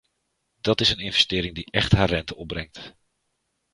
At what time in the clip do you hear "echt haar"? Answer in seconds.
1.71-2.09